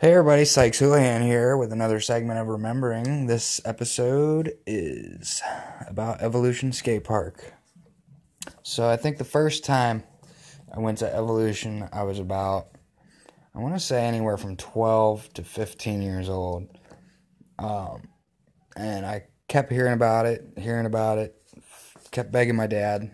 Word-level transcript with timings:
Hey 0.00 0.12
everybody, 0.12 0.44
Sykes 0.44 0.78
Houlihan 0.78 1.22
here 1.22 1.56
with 1.56 1.72
another 1.72 1.98
segment 1.98 2.38
of 2.38 2.46
Remembering. 2.46 3.26
This 3.26 3.60
episode 3.64 4.52
is 4.64 5.42
about 5.88 6.22
Evolution 6.22 6.70
Skate 6.70 7.02
Park. 7.02 7.52
So 8.62 8.88
I 8.88 8.96
think 8.96 9.18
the 9.18 9.24
first 9.24 9.64
time 9.64 10.04
I 10.72 10.78
went 10.78 10.98
to 10.98 11.12
Evolution, 11.12 11.88
I 11.92 12.04
was 12.04 12.20
about, 12.20 12.68
I 13.52 13.58
want 13.58 13.74
to 13.74 13.80
say 13.80 14.04
anywhere 14.06 14.36
from 14.36 14.54
12 14.54 15.34
to 15.34 15.42
15 15.42 16.00
years 16.00 16.28
old. 16.28 16.68
Um, 17.58 18.02
and 18.76 19.04
I 19.04 19.24
kept 19.48 19.72
hearing 19.72 19.94
about 19.94 20.26
it, 20.26 20.44
hearing 20.56 20.86
about 20.86 21.18
it, 21.18 21.34
kept 22.12 22.30
begging 22.30 22.54
my 22.54 22.68
dad, 22.68 23.10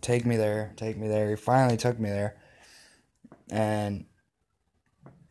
take 0.00 0.24
me 0.24 0.38
there, 0.38 0.72
take 0.76 0.96
me 0.96 1.08
there. 1.08 1.28
He 1.28 1.36
finally 1.36 1.76
took 1.76 2.00
me 2.00 2.08
there. 2.08 2.38
And, 3.50 4.06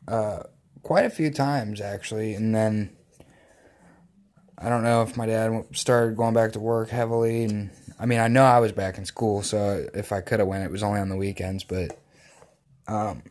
uh, 0.07 0.43
quite 0.83 1.05
a 1.05 1.09
few 1.09 1.31
times 1.31 1.81
actually, 1.81 2.33
and 2.33 2.53
then 2.53 2.95
I 4.57 4.69
don't 4.69 4.83
know 4.83 5.01
if 5.01 5.17
my 5.17 5.25
dad 5.25 5.65
started 5.73 6.15
going 6.15 6.33
back 6.33 6.53
to 6.53 6.59
work 6.59 6.89
heavily, 6.89 7.43
and 7.45 7.71
I 7.99 8.05
mean 8.05 8.19
I 8.19 8.27
know 8.27 8.43
I 8.43 8.59
was 8.59 8.71
back 8.71 8.97
in 8.97 9.05
school, 9.05 9.41
so 9.43 9.87
if 9.93 10.11
I 10.11 10.21
could 10.21 10.39
have 10.39 10.47
went, 10.47 10.63
it 10.63 10.71
was 10.71 10.83
only 10.83 10.99
on 10.99 11.09
the 11.09 11.17
weekends, 11.17 11.63
but 11.63 11.99
um, 12.87 13.23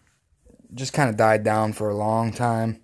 just 0.74 0.92
kind 0.92 1.10
of 1.10 1.16
died 1.16 1.44
down 1.44 1.72
for 1.72 1.88
a 1.88 1.96
long 1.96 2.32
time, 2.32 2.80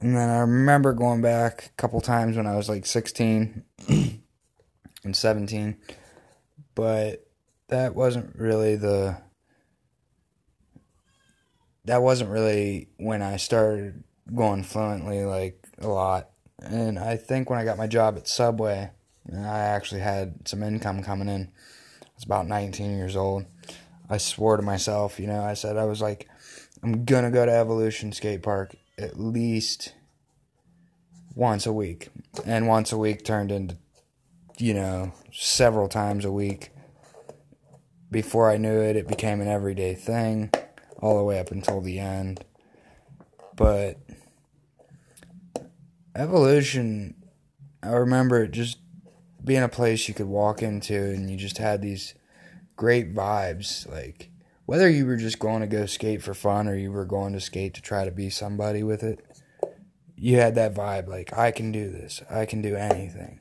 and 0.00 0.16
then 0.16 0.28
I 0.28 0.38
remember 0.38 0.92
going 0.92 1.22
back 1.22 1.66
a 1.66 1.80
couple 1.80 2.00
times 2.00 2.36
when 2.36 2.46
I 2.46 2.56
was 2.56 2.68
like 2.68 2.86
16 2.86 3.64
and 5.04 5.16
17, 5.16 5.76
but 6.74 7.26
that 7.68 7.94
wasn't 7.94 8.34
really 8.36 8.76
the 8.76 9.18
that 11.88 12.02
wasn't 12.02 12.30
really 12.30 12.88
when 12.98 13.22
I 13.22 13.38
started 13.38 14.04
going 14.34 14.62
fluently 14.62 15.24
like 15.24 15.58
a 15.78 15.88
lot. 15.88 16.28
And 16.62 16.98
I 16.98 17.16
think 17.16 17.48
when 17.48 17.58
I 17.58 17.64
got 17.64 17.78
my 17.78 17.86
job 17.86 18.18
at 18.18 18.28
Subway, 18.28 18.90
I 19.34 19.58
actually 19.58 20.02
had 20.02 20.46
some 20.46 20.62
income 20.62 21.02
coming 21.02 21.28
in. 21.28 21.50
I 22.02 22.06
was 22.14 22.24
about 22.24 22.46
19 22.46 22.96
years 22.96 23.16
old. 23.16 23.46
I 24.10 24.18
swore 24.18 24.58
to 24.58 24.62
myself, 24.62 25.18
you 25.18 25.26
know, 25.26 25.42
I 25.42 25.54
said 25.54 25.78
I 25.78 25.84
was 25.84 26.02
like, 26.02 26.28
I'm 26.82 27.04
gonna 27.06 27.30
go 27.30 27.46
to 27.46 27.52
Evolution 27.52 28.12
Skate 28.12 28.42
Park 28.42 28.76
at 28.98 29.18
least 29.18 29.94
once 31.34 31.64
a 31.66 31.72
week. 31.72 32.08
And 32.44 32.68
once 32.68 32.92
a 32.92 32.98
week 32.98 33.24
turned 33.24 33.50
into, 33.50 33.78
you 34.58 34.74
know, 34.74 35.12
several 35.32 35.88
times 35.88 36.26
a 36.26 36.32
week. 36.32 36.70
Before 38.10 38.50
I 38.50 38.58
knew 38.58 38.80
it, 38.80 38.96
it 38.96 39.08
became 39.08 39.40
an 39.40 39.48
everyday 39.48 39.94
thing 39.94 40.50
all 40.98 41.16
the 41.16 41.24
way 41.24 41.38
up 41.38 41.50
until 41.50 41.80
the 41.80 41.98
end. 41.98 42.44
But 43.56 43.98
evolution, 46.14 47.14
I 47.82 47.90
remember 47.90 48.42
it 48.42 48.52
just 48.52 48.78
being 49.44 49.62
a 49.62 49.68
place 49.68 50.08
you 50.08 50.14
could 50.14 50.26
walk 50.26 50.62
into 50.62 50.94
and 50.94 51.30
you 51.30 51.36
just 51.36 51.58
had 51.58 51.80
these 51.80 52.14
great 52.76 53.14
vibes. 53.14 53.88
Like, 53.90 54.30
whether 54.66 54.88
you 54.88 55.06
were 55.06 55.16
just 55.16 55.38
going 55.38 55.60
to 55.60 55.66
go 55.66 55.86
skate 55.86 56.22
for 56.22 56.34
fun 56.34 56.68
or 56.68 56.76
you 56.76 56.92
were 56.92 57.06
going 57.06 57.32
to 57.32 57.40
skate 57.40 57.74
to 57.74 57.82
try 57.82 58.04
to 58.04 58.10
be 58.10 58.30
somebody 58.30 58.82
with 58.82 59.02
it, 59.02 59.24
you 60.16 60.36
had 60.36 60.56
that 60.56 60.74
vibe 60.74 61.06
like, 61.08 61.36
I 61.36 61.52
can 61.52 61.72
do 61.72 61.90
this, 61.90 62.22
I 62.28 62.44
can 62.44 62.60
do 62.60 62.74
anything. 62.74 63.40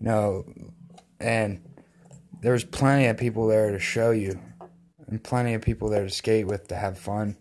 You 0.00 0.06
know, 0.06 0.44
and 1.20 1.62
there 2.40 2.52
was 2.52 2.64
plenty 2.64 3.06
of 3.06 3.16
people 3.16 3.46
there 3.46 3.72
to 3.72 3.78
show 3.78 4.10
you 4.10 4.40
and 5.12 5.22
plenty 5.22 5.52
of 5.52 5.60
people 5.60 5.90
there 5.90 6.04
to 6.04 6.10
skate 6.10 6.46
with 6.46 6.68
to 6.68 6.74
have 6.74 6.98
fun. 6.98 7.36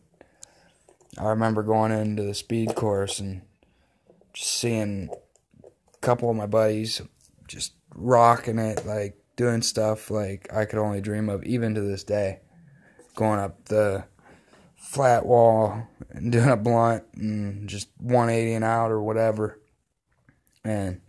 I 1.17 1.29
remember 1.29 1.63
going 1.63 1.93
into 1.93 2.21
the 2.21 2.33
speed 2.33 2.75
course 2.75 3.21
and 3.21 3.43
just 4.33 4.51
seeing 4.51 5.09
a 5.63 5.97
couple 6.01 6.29
of 6.29 6.35
my 6.35 6.47
buddies 6.47 7.01
just 7.47 7.73
rocking 7.95 8.59
it, 8.59 8.85
like 8.85 9.17
doing 9.37 9.61
stuff 9.61 10.11
like 10.11 10.53
I 10.53 10.65
could 10.65 10.79
only 10.79 10.99
dream 10.99 11.29
of, 11.29 11.45
even 11.45 11.73
to 11.75 11.81
this 11.81 12.03
day. 12.03 12.41
Going 13.15 13.39
up 13.39 13.65
the 13.65 14.03
flat 14.75 15.25
wall 15.25 15.87
and 16.09 16.29
doing 16.29 16.49
a 16.49 16.57
blunt 16.57 17.05
and 17.15 17.69
just 17.69 17.87
180 17.99 18.53
and 18.53 18.65
out 18.65 18.91
or 18.91 19.01
whatever. 19.01 19.61
And 20.65 20.99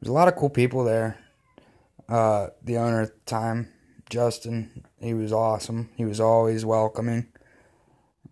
there's 0.00 0.10
a 0.10 0.12
lot 0.12 0.28
of 0.28 0.36
cool 0.36 0.50
people 0.50 0.84
there. 0.84 1.18
Uh, 2.08 2.48
the 2.62 2.76
owner 2.76 3.02
at 3.02 3.14
the 3.14 3.30
time, 3.30 3.68
Justin, 4.10 4.84
he 5.00 5.14
was 5.14 5.32
awesome. 5.32 5.90
He 5.96 6.04
was 6.04 6.20
always 6.20 6.64
welcoming. 6.64 7.28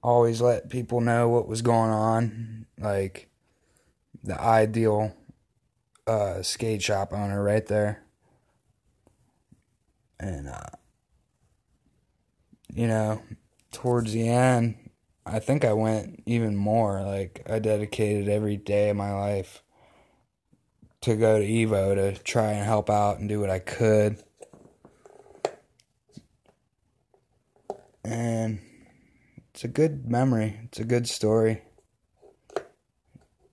Always 0.03 0.41
let 0.41 0.71
people 0.71 1.01
know 1.01 1.29
what 1.29 1.49
was 1.49 1.63
going 1.63 1.91
on. 1.91 2.67
Like 2.79 3.29
the 4.23 4.41
ideal 4.41 5.15
uh, 6.07 6.43
skate 6.43 6.83
shop 6.83 7.13
owner 7.13 7.43
right 7.43 7.67
there. 7.67 8.03
And 10.19 10.49
uh, 10.49 10.71
you 12.73 12.87
know, 12.87 13.23
towards 13.71 14.13
the 14.13 14.29
end, 14.29 14.91
I 15.25 15.39
think 15.39 15.65
I 15.65 15.73
went 15.73 16.23
even 16.27 16.57
more. 16.57 17.03
Like 17.03 17.43
I 17.49 17.59
dedicated 17.59 18.29
every 18.29 18.57
day 18.57 18.91
of 18.91 18.97
my 18.97 19.13
life 19.13 19.63
to 21.03 21.17
go 21.17 21.39
to 21.39 21.45
Evo 21.45 21.95
to 21.95 22.23
try 22.23 22.53
and 22.53 22.65
help 22.65 22.89
out 22.89 23.19
and 23.19 23.29
do 23.29 23.41
what 23.41 23.51
I 23.51 23.59
could. 23.59 24.23
And 28.05 28.59
it's 29.51 29.65
a 29.65 29.69
good 29.69 30.09
memory. 30.11 30.61
It's 30.65 30.81
a 30.81 30.85
good 30.85 31.09
story. 31.09 31.63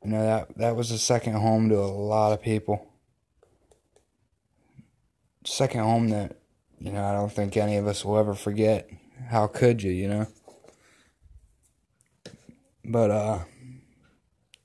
You 0.03 0.11
know 0.11 0.23
that 0.23 0.57
that 0.57 0.75
was 0.75 0.91
a 0.91 0.97
second 0.97 1.33
home 1.33 1.69
to 1.69 1.77
a 1.77 1.85
lot 1.85 2.31
of 2.31 2.41
people. 2.41 2.87
Second 5.45 5.81
home 5.81 6.09
that 6.09 6.37
you 6.79 6.91
know 6.91 7.03
I 7.03 7.13
don't 7.13 7.31
think 7.31 7.57
any 7.57 7.77
of 7.77 7.87
us 7.87 8.05
will 8.05 8.17
ever 8.17 8.33
forget. 8.33 8.89
How 9.27 9.47
could 9.47 9.83
you, 9.83 9.91
you 9.91 10.07
know? 10.07 10.27
But 12.85 13.11
uh 13.11 13.39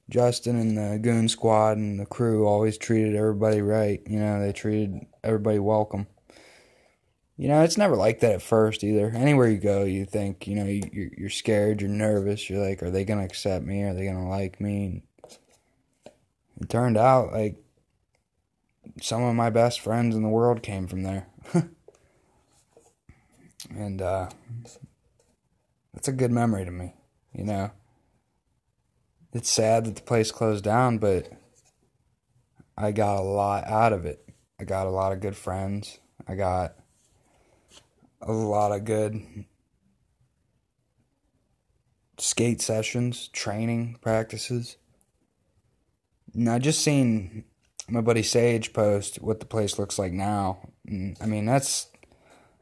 Justin 0.09 0.57
and 0.57 0.77
the 0.77 0.99
goon 0.99 1.29
squad 1.29 1.79
and 1.79 1.99
the 1.99 2.07
crew 2.07 2.47
always 2.47 2.79
treated 2.79 3.17
everybody 3.17 3.63
right. 3.63 4.01
You 4.07 4.21
know, 4.21 4.41
they 4.41 4.53
treated 4.53 5.07
everybody 5.25 5.59
welcome. 5.59 6.07
You 7.37 7.49
know, 7.49 7.63
it's 7.63 7.77
never 7.77 7.97
like 7.97 8.21
that 8.21 8.33
at 8.33 8.43
first 8.43 8.85
either. 8.85 9.11
Anywhere 9.13 9.49
you 9.49 9.59
go, 9.59 9.83
you 9.83 10.05
think, 10.05 10.47
you 10.47 10.55
know, 10.55 10.67
you're, 10.67 11.11
you're 11.17 11.31
scared, 11.31 11.81
you're 11.81 11.91
nervous. 11.91 12.49
You're 12.49 12.65
like, 12.65 12.83
are 12.83 12.91
they 12.91 13.05
going 13.05 13.19
to 13.19 13.25
accept 13.25 13.65
me? 13.65 13.83
Are 13.83 13.93
they 13.93 14.05
going 14.05 14.23
to 14.23 14.29
like 14.29 14.61
me? 14.61 14.87
And 14.87 15.03
it 16.61 16.69
turned 16.69 16.97
out 16.97 17.33
like 17.33 17.57
some 19.03 19.23
of 19.23 19.35
my 19.35 19.51
best 19.51 19.81
friends 19.81 20.15
in 20.15 20.23
the 20.23 20.29
world 20.29 20.63
came 20.63 20.87
from 20.87 21.03
there. 21.03 21.27
and 23.71 24.01
uh, 24.01 24.29
that's 25.93 26.07
a 26.09 26.13
good 26.13 26.31
memory 26.31 26.65
to 26.65 26.71
me, 26.71 26.95
you 27.33 27.45
know. 27.45 27.73
It's 29.33 29.51
sad 29.51 29.87
that 29.87 29.97
the 29.97 30.03
place 30.03 30.31
closed 30.31 30.63
down, 30.63 30.99
but 30.99 31.33
I 32.79 32.93
got 32.93 33.19
a 33.19 33.23
lot 33.23 33.65
out 33.65 33.93
of 33.93 34.07
it. 34.07 34.25
I 34.61 34.65
got 34.65 34.87
a 34.87 34.91
lot 34.91 35.11
of 35.11 35.21
good 35.21 35.37
friends. 35.37 35.99
I 36.29 36.37
got 36.37 36.77
a 38.25 38.33
lot 38.33 38.73
of 38.73 38.85
good 38.85 39.23
skate 42.19 42.61
sessions, 42.61 43.29
training 43.29 43.99
practices. 44.01 44.77
Now, 46.33 46.59
just 46.59 46.83
seeing 46.83 47.45
my 47.89 48.01
buddy 48.01 48.23
Sage 48.23 48.73
post 48.73 49.17
what 49.23 49.41
the 49.41 49.47
place 49.47 49.79
looks 49.79 49.99
like 49.99 50.13
now, 50.13 50.71
mm, 50.89 51.17
I 51.21 51.27
mean, 51.27 51.45
that's 51.45 51.89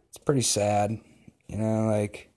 it's 0.08 0.18
pretty 0.18 0.42
sad. 0.42 0.98
You 1.46 1.58
know, 1.58 1.86
like 1.86 2.30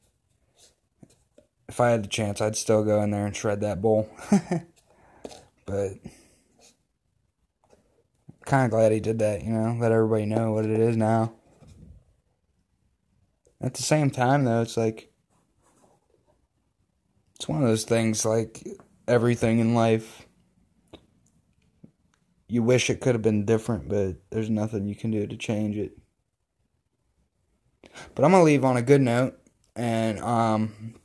if 1.68 1.80
I 1.80 1.90
had 1.90 2.04
the 2.04 2.10
chance, 2.10 2.42
I'd 2.42 2.56
still 2.56 2.84
go 2.84 3.02
in 3.02 3.12
there 3.12 3.26
and 3.26 3.36
shred 3.36 3.62
that 3.62 3.82
bowl. 3.82 4.10
but 5.66 5.94
kind 8.46 8.66
of 8.66 8.72
glad 8.72 8.92
he 8.92 9.00
did 9.00 9.20
that. 9.20 9.44
You 9.44 9.52
know, 9.52 9.78
let 9.80 9.92
everybody 9.92 10.26
know 10.26 10.52
what 10.52 10.66
it 10.66 10.80
is 10.80 10.96
now. 10.96 11.34
At 13.62 13.74
the 13.74 13.84
same 13.84 14.10
time, 14.10 14.44
though, 14.44 14.62
it's 14.62 14.78
like 14.78 15.12
it's 17.36 17.48
one 17.48 17.62
of 17.62 17.68
those 17.68 17.84
things 17.84 18.26
like 18.26 18.66
everything 19.08 19.60
in 19.60 19.74
life. 19.74 20.26
You 22.48 22.64
wish 22.64 22.90
it 22.90 23.02
could 23.02 23.16
have 23.16 23.22
been 23.22 23.46
different, 23.46 23.90
but 23.90 24.18
there's 24.30 24.50
nothing 24.50 24.86
you 24.86 24.96
can 24.96 25.12
do 25.12 25.26
to 25.26 25.38
change 25.38 25.78
it. 25.78 25.98
But 28.14 28.26
I'm 28.26 28.32
gonna 28.32 28.44
leave 28.44 28.66
on 28.66 28.78
a 28.78 28.82
good 28.82 29.02
note, 29.02 29.40
and 29.76 30.20
um, 30.20 30.96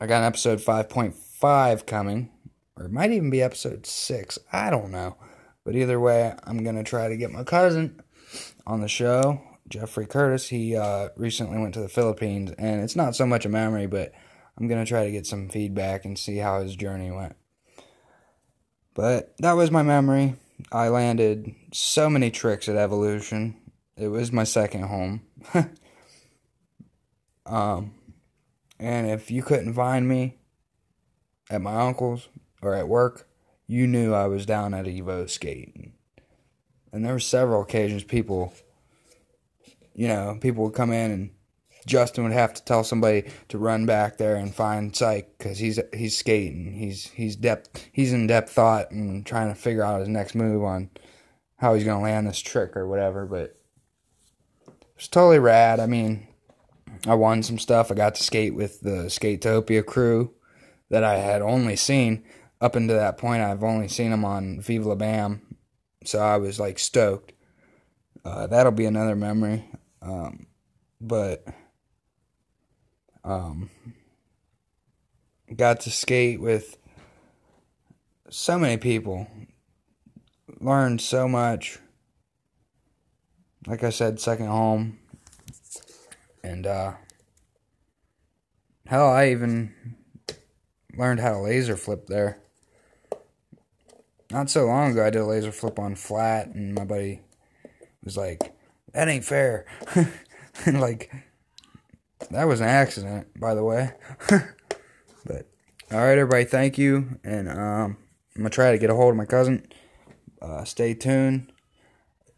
I 0.00 0.06
got 0.06 0.18
an 0.18 0.24
episode 0.24 0.60
5.5 0.60 1.86
coming, 1.86 2.30
or 2.76 2.86
it 2.86 2.92
might 2.92 3.12
even 3.12 3.30
be 3.30 3.42
episode 3.42 3.86
six. 3.86 4.38
I 4.52 4.70
don't 4.70 4.90
know, 4.90 5.16
but 5.64 5.76
either 5.76 6.00
way, 6.00 6.34
I'm 6.44 6.62
gonna 6.62 6.84
try 6.84 7.08
to 7.08 7.16
get 7.16 7.30
my 7.30 7.44
cousin 7.44 8.02
on 8.66 8.80
the 8.80 8.88
show 8.88 9.40
Jeffrey 9.68 10.06
Curtis, 10.06 10.48
he 10.48 10.76
uh, 10.76 11.08
recently 11.16 11.58
went 11.58 11.74
to 11.74 11.80
the 11.80 11.88
Philippines, 11.88 12.52
and 12.58 12.80
it's 12.80 12.96
not 12.96 13.16
so 13.16 13.26
much 13.26 13.44
a 13.44 13.48
memory, 13.48 13.86
but 13.86 14.12
I'm 14.58 14.68
gonna 14.68 14.86
try 14.86 15.04
to 15.04 15.10
get 15.10 15.26
some 15.26 15.48
feedback 15.48 16.04
and 16.04 16.18
see 16.18 16.36
how 16.36 16.60
his 16.60 16.76
journey 16.76 17.10
went. 17.10 17.36
But 18.94 19.34
that 19.38 19.52
was 19.52 19.70
my 19.70 19.82
memory. 19.82 20.36
I 20.72 20.88
landed 20.88 21.54
so 21.72 22.08
many 22.08 22.30
tricks 22.30 22.68
at 22.68 22.76
Evolution. 22.76 23.56
It 23.96 24.08
was 24.08 24.32
my 24.32 24.44
second 24.44 24.84
home. 24.84 25.22
um, 27.46 27.94
and 28.78 29.10
if 29.10 29.30
you 29.30 29.42
couldn't 29.42 29.74
find 29.74 30.08
me 30.08 30.38
at 31.50 31.60
my 31.60 31.74
uncle's 31.86 32.28
or 32.62 32.74
at 32.74 32.88
work, 32.88 33.28
you 33.66 33.86
knew 33.86 34.14
I 34.14 34.26
was 34.26 34.46
down 34.46 34.74
at 34.74 34.86
Evo 34.86 35.28
skating. 35.28 35.92
And 36.92 37.04
there 37.04 37.12
were 37.12 37.20
several 37.20 37.62
occasions 37.62 38.04
people, 38.04 38.54
you 39.96 40.06
know, 40.08 40.36
people 40.40 40.64
would 40.64 40.74
come 40.74 40.92
in 40.92 41.10
and 41.10 41.30
Justin 41.86 42.24
would 42.24 42.32
have 42.32 42.52
to 42.54 42.64
tell 42.64 42.84
somebody 42.84 43.24
to 43.48 43.58
run 43.58 43.86
back 43.86 44.18
there 44.18 44.36
and 44.36 44.54
find 44.54 44.94
Psych 44.94 45.38
because 45.38 45.58
he's 45.58 45.80
he's 45.94 46.18
skating. 46.18 46.74
He's 46.74 47.06
he's 47.10 47.34
depth 47.34 47.88
he's 47.92 48.12
in 48.12 48.26
depth 48.26 48.52
thought 48.52 48.90
and 48.90 49.24
trying 49.24 49.48
to 49.48 49.54
figure 49.54 49.82
out 49.82 50.00
his 50.00 50.08
next 50.08 50.34
move 50.34 50.62
on 50.62 50.90
how 51.56 51.74
he's 51.74 51.84
gonna 51.84 52.02
land 52.02 52.26
this 52.26 52.40
trick 52.40 52.76
or 52.76 52.86
whatever. 52.86 53.24
But 53.24 53.56
it's 54.96 55.08
totally 55.08 55.38
rad. 55.38 55.80
I 55.80 55.86
mean, 55.86 56.26
I 57.06 57.14
won 57.14 57.42
some 57.42 57.58
stuff. 57.58 57.90
I 57.90 57.94
got 57.94 58.16
to 58.16 58.22
skate 58.22 58.54
with 58.54 58.80
the 58.80 59.06
Skatopia 59.06 59.84
crew 59.84 60.34
that 60.90 61.04
I 61.04 61.18
had 61.18 61.40
only 61.40 61.76
seen 61.76 62.24
up 62.60 62.74
until 62.74 62.96
that 62.96 63.16
point. 63.16 63.42
I've 63.42 63.64
only 63.64 63.88
seen 63.88 64.10
them 64.10 64.24
on 64.24 64.60
Viva 64.60 64.88
La 64.88 64.94
Bam, 64.94 65.40
so 66.04 66.18
I 66.18 66.36
was 66.36 66.60
like 66.60 66.78
stoked. 66.78 67.32
Uh, 68.24 68.48
that'll 68.48 68.72
be 68.72 68.86
another 68.86 69.14
memory. 69.14 69.70
Um, 70.06 70.46
but 71.00 71.44
um, 73.24 73.70
got 75.54 75.80
to 75.80 75.90
skate 75.90 76.40
with 76.40 76.78
so 78.30 78.58
many 78.58 78.76
people. 78.76 79.26
Learned 80.60 81.00
so 81.00 81.26
much. 81.26 81.80
Like 83.66 83.82
I 83.82 83.90
said, 83.90 84.20
second 84.20 84.46
home. 84.46 84.98
And 86.44 86.66
uh 86.66 86.92
hell 88.86 89.08
I 89.08 89.30
even 89.30 89.74
learned 90.96 91.18
how 91.18 91.32
to 91.32 91.40
laser 91.40 91.76
flip 91.76 92.06
there. 92.06 92.38
Not 94.30 94.50
so 94.50 94.66
long 94.66 94.92
ago 94.92 95.04
I 95.04 95.10
did 95.10 95.22
a 95.22 95.26
laser 95.26 95.50
flip 95.50 95.80
on 95.80 95.96
flat 95.96 96.46
and 96.54 96.74
my 96.74 96.84
buddy 96.84 97.22
was 98.04 98.16
like, 98.16 98.55
That 98.92 99.08
ain't 99.08 99.24
fair 99.24 99.66
and 100.64 100.80
like 100.80 101.12
that 102.30 102.44
was 102.44 102.60
an 102.60 102.68
accident, 102.68 103.28
by 103.38 103.54
the 103.54 103.64
way. 103.64 103.92
but 104.30 105.46
all 105.92 105.98
right, 105.98 106.18
everybody, 106.18 106.44
thank 106.44 106.78
you, 106.78 107.18
and 107.22 107.48
um, 107.48 107.98
I'm 108.34 108.42
gonna 108.42 108.50
try 108.50 108.72
to 108.72 108.78
get 108.78 108.90
a 108.90 108.94
hold 108.94 109.10
of 109.10 109.16
my 109.16 109.26
cousin. 109.26 109.66
Uh, 110.40 110.64
stay 110.64 110.94
tuned. 110.94 111.52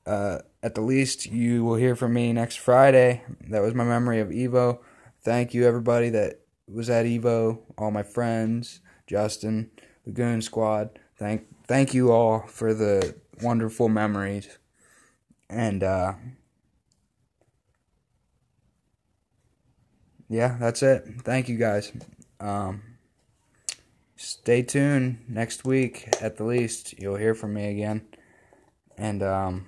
Uh, 0.06 0.38
at 0.62 0.74
the 0.74 0.80
least, 0.80 1.26
you 1.26 1.64
will 1.64 1.76
hear 1.76 1.94
from 1.94 2.14
me 2.14 2.32
next 2.32 2.56
Friday. 2.56 3.22
That 3.48 3.62
was 3.62 3.74
my 3.74 3.84
memory 3.84 4.20
of 4.20 4.28
Evo. 4.28 4.80
Thank 5.22 5.54
you, 5.54 5.66
everybody 5.66 6.08
that 6.10 6.40
was 6.66 6.90
at 6.90 7.06
Evo, 7.06 7.60
all 7.76 7.90
my 7.90 8.02
friends, 8.02 8.80
Justin, 9.06 9.70
the 10.04 10.12
Goon 10.12 10.40
Squad. 10.42 10.98
Thank, 11.16 11.46
thank 11.66 11.94
you 11.94 12.10
all 12.10 12.46
for 12.46 12.72
the 12.72 13.16
wonderful 13.42 13.88
memories, 13.88 14.58
and 15.50 15.82
uh, 15.82 16.14
yeah, 20.28 20.56
that's 20.58 20.82
it. 20.82 21.04
Thank 21.22 21.48
you 21.48 21.56
guys. 21.56 21.92
Um, 22.40 22.82
stay 24.16 24.62
tuned 24.62 25.24
next 25.28 25.64
week 25.64 26.08
at 26.20 26.36
the 26.36 26.44
least. 26.44 26.98
You'll 26.98 27.16
hear 27.16 27.34
from 27.34 27.54
me 27.54 27.70
again. 27.70 28.06
And 28.96 29.22
um, 29.22 29.66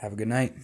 have 0.00 0.12
a 0.12 0.16
good 0.16 0.28
night. 0.28 0.54